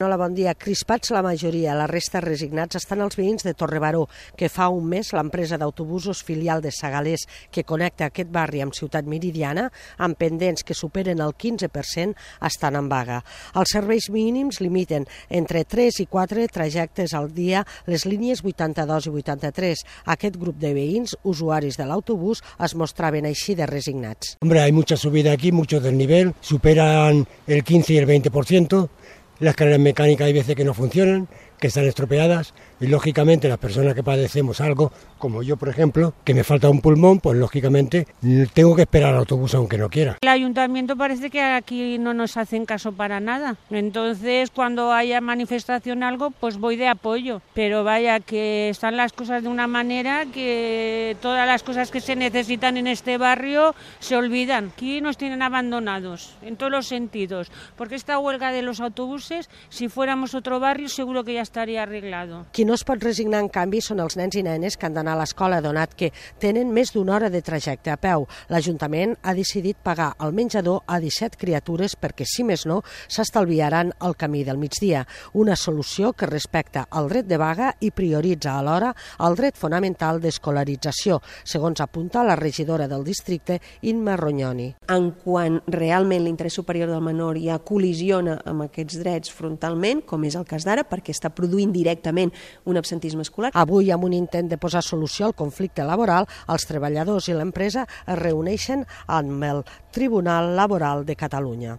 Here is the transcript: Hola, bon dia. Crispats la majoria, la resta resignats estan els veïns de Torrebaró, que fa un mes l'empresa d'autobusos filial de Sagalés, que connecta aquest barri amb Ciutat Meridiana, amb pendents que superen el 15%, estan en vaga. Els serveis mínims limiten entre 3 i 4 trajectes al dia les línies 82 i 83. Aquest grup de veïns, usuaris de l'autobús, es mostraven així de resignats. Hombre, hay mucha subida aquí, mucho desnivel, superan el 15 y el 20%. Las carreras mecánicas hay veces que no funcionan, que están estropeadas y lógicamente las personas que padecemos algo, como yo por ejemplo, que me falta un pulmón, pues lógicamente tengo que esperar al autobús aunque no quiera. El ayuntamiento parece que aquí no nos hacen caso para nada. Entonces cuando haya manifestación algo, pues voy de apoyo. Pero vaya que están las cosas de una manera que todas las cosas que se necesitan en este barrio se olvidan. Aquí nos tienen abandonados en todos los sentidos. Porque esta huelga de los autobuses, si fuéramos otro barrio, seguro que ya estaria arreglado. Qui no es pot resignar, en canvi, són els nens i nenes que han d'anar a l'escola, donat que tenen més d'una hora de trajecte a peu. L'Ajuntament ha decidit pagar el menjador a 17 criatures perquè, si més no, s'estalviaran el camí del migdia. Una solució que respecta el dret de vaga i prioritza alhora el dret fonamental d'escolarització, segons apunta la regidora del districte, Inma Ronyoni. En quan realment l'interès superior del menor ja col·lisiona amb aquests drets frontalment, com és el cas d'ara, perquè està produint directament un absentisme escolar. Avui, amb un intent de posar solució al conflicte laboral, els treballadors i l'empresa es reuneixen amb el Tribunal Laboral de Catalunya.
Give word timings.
Hola, 0.00 0.14
bon 0.14 0.30
dia. 0.30 0.52
Crispats 0.54 1.10
la 1.10 1.24
majoria, 1.26 1.72
la 1.74 1.88
resta 1.90 2.20
resignats 2.22 2.78
estan 2.78 3.00
els 3.02 3.16
veïns 3.18 3.42
de 3.42 3.50
Torrebaró, 3.58 4.04
que 4.38 4.46
fa 4.46 4.68
un 4.70 4.84
mes 4.86 5.08
l'empresa 5.10 5.56
d'autobusos 5.58 6.20
filial 6.22 6.62
de 6.62 6.70
Sagalés, 6.70 7.24
que 7.50 7.64
connecta 7.66 8.06
aquest 8.06 8.30
barri 8.30 8.62
amb 8.62 8.76
Ciutat 8.78 9.08
Meridiana, 9.10 9.64
amb 9.98 10.14
pendents 10.14 10.62
que 10.62 10.76
superen 10.78 11.18
el 11.18 11.34
15%, 11.34 12.14
estan 12.46 12.78
en 12.78 12.86
vaga. 12.86 13.16
Els 13.58 13.74
serveis 13.74 14.06
mínims 14.14 14.60
limiten 14.62 15.08
entre 15.34 15.64
3 15.66 15.98
i 16.04 16.06
4 16.06 16.46
trajectes 16.46 17.16
al 17.18 17.32
dia 17.34 17.64
les 17.90 18.06
línies 18.06 18.44
82 18.46 19.10
i 19.10 19.16
83. 19.16 19.82
Aquest 20.14 20.38
grup 20.38 20.62
de 20.62 20.76
veïns, 20.78 21.16
usuaris 21.24 21.74
de 21.74 21.88
l'autobús, 21.90 22.44
es 22.62 22.76
mostraven 22.78 23.26
així 23.26 23.58
de 23.58 23.66
resignats. 23.66 24.36
Hombre, 24.46 24.62
hay 24.62 24.70
mucha 24.70 24.96
subida 24.96 25.32
aquí, 25.34 25.50
mucho 25.50 25.80
desnivel, 25.80 26.36
superan 26.40 27.26
el 27.48 27.64
15 27.64 27.94
y 27.94 27.98
el 27.98 28.06
20%. 28.06 28.90
Las 29.40 29.54
carreras 29.54 29.78
mecánicas 29.78 30.26
hay 30.26 30.32
veces 30.32 30.56
que 30.56 30.64
no 30.64 30.74
funcionan, 30.74 31.28
que 31.60 31.68
están 31.68 31.84
estropeadas 31.84 32.54
y 32.80 32.86
lógicamente 32.86 33.48
las 33.48 33.58
personas 33.58 33.94
que 33.94 34.02
padecemos 34.02 34.60
algo, 34.60 34.92
como 35.18 35.42
yo 35.42 35.56
por 35.56 35.68
ejemplo, 35.68 36.14
que 36.24 36.34
me 36.34 36.44
falta 36.44 36.68
un 36.68 36.80
pulmón, 36.80 37.20
pues 37.20 37.36
lógicamente 37.38 38.06
tengo 38.54 38.76
que 38.76 38.82
esperar 38.82 39.14
al 39.14 39.20
autobús 39.20 39.54
aunque 39.54 39.78
no 39.78 39.88
quiera. 39.88 40.16
El 40.20 40.28
ayuntamiento 40.28 40.96
parece 40.96 41.30
que 41.30 41.42
aquí 41.42 41.98
no 41.98 42.14
nos 42.14 42.36
hacen 42.36 42.66
caso 42.66 42.92
para 42.92 43.20
nada. 43.20 43.56
Entonces 43.70 44.50
cuando 44.50 44.92
haya 44.92 45.20
manifestación 45.20 46.02
algo, 46.02 46.30
pues 46.30 46.58
voy 46.58 46.76
de 46.76 46.88
apoyo. 46.88 47.42
Pero 47.54 47.84
vaya 47.84 48.20
que 48.20 48.68
están 48.68 48.96
las 48.96 49.12
cosas 49.12 49.42
de 49.42 49.48
una 49.48 49.66
manera 49.66 50.26
que 50.26 51.16
todas 51.20 51.46
las 51.46 51.62
cosas 51.62 51.90
que 51.90 52.00
se 52.00 52.16
necesitan 52.16 52.76
en 52.76 52.86
este 52.86 53.18
barrio 53.18 53.74
se 53.98 54.16
olvidan. 54.16 54.72
Aquí 54.74 55.00
nos 55.00 55.16
tienen 55.16 55.42
abandonados 55.42 56.36
en 56.42 56.56
todos 56.56 56.70
los 56.70 56.86
sentidos. 56.86 57.50
Porque 57.76 57.94
esta 57.94 58.18
huelga 58.18 58.52
de 58.52 58.62
los 58.62 58.80
autobuses, 58.80 59.48
si 59.68 59.88
fuéramos 59.88 60.34
otro 60.34 60.60
barrio, 60.60 60.88
seguro 60.88 61.24
que 61.24 61.34
ya 61.34 61.42
estaria 61.48 61.82
arreglado. 61.82 62.44
Qui 62.52 62.66
no 62.68 62.76
es 62.76 62.84
pot 62.84 63.02
resignar, 63.02 63.40
en 63.42 63.48
canvi, 63.52 63.80
són 63.84 64.02
els 64.04 64.18
nens 64.20 64.36
i 64.36 64.44
nenes 64.44 64.76
que 64.76 64.86
han 64.86 64.94
d'anar 64.96 65.16
a 65.16 65.22
l'escola, 65.22 65.62
donat 65.64 65.94
que 65.98 66.12
tenen 66.42 66.70
més 66.74 66.92
d'una 66.94 67.16
hora 67.16 67.30
de 67.32 67.40
trajecte 67.42 67.90
a 67.90 67.96
peu. 68.00 68.26
L'Ajuntament 68.52 69.16
ha 69.22 69.34
decidit 69.34 69.80
pagar 69.82 70.12
el 70.24 70.34
menjador 70.36 70.84
a 70.86 71.00
17 71.00 71.40
criatures 71.40 71.96
perquè, 71.96 72.26
si 72.28 72.44
més 72.44 72.66
no, 72.68 72.82
s'estalviaran 73.08 73.94
el 74.04 74.16
camí 74.20 74.44
del 74.44 74.60
migdia. 74.60 75.06
Una 75.32 75.56
solució 75.56 76.12
que 76.12 76.28
respecta 76.28 76.86
el 76.98 77.08
dret 77.08 77.28
de 77.30 77.40
vaga 77.40 77.72
i 77.80 77.90
prioritza 77.90 78.58
alhora 78.58 78.92
el 79.24 79.38
dret 79.38 79.56
fonamental 79.56 80.20
d'escolarització, 80.20 81.20
segons 81.48 81.80
apunta 81.80 82.24
la 82.26 82.36
regidora 82.36 82.88
del 82.90 83.06
districte, 83.06 83.60
Inma 83.88 84.18
Ronyoni. 84.20 84.68
En 84.92 85.10
quan 85.24 85.60
realment 85.72 86.24
l'interès 86.26 86.58
superior 86.58 86.92
del 86.92 87.04
menor 87.04 87.38
ja 87.40 87.58
col·lisiona 87.62 88.38
amb 88.48 88.66
aquests 88.68 89.00
drets 89.00 89.32
frontalment, 89.32 90.04
com 90.04 90.26
és 90.28 90.36
el 90.38 90.46
cas 90.48 90.66
d'ara, 90.68 90.84
perquè 90.88 91.14
està 91.14 91.32
produint 91.38 91.74
directament 91.74 92.32
un 92.66 92.80
absentisme 92.80 93.22
escolar. 93.26 93.52
Avui, 93.54 93.92
amb 93.94 94.08
un 94.08 94.16
intent 94.16 94.50
de 94.50 94.58
posar 94.60 94.82
solució 94.82 95.28
al 95.28 95.36
conflicte 95.38 95.86
laboral, 95.86 96.28
els 96.50 96.66
treballadors 96.68 97.28
i 97.30 97.36
l'empresa 97.36 97.86
es 98.06 98.18
reuneixen 98.18 98.86
amb 99.06 99.44
el 99.52 99.62
Tribunal 99.94 100.54
Laboral 100.56 101.04
de 101.06 101.16
Catalunya. 101.18 101.76